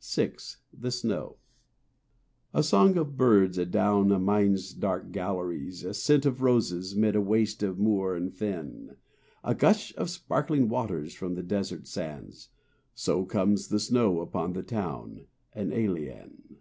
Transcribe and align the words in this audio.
VI—The 0.00 0.92
Snow 0.92 1.36
A 2.54 2.62
song 2.62 2.96
of 2.96 3.16
birds 3.16 3.58
adown 3.58 4.12
a 4.12 4.20
mine's 4.20 4.72
dark 4.72 5.10
galleries, 5.10 5.82
A 5.82 5.92
scent 5.94 6.24
of 6.24 6.42
roses 6.42 6.94
'mid 6.94 7.16
a 7.16 7.20
waste 7.20 7.60
of 7.64 7.76
moor 7.76 8.14
and 8.14 8.32
fen, 8.32 8.98
A 9.42 9.56
gush 9.56 9.92
of 9.96 10.10
sparkling 10.10 10.68
waters 10.68 11.12
from 11.12 11.34
the 11.34 11.42
desert 11.42 11.88
sands,— 11.88 12.50
So 12.94 13.24
comes 13.24 13.66
the 13.66 13.80
snow 13.80 14.20
upon 14.20 14.52
the 14.52 14.62
town, 14.62 15.26
an 15.54 15.72
alien. 15.72 16.58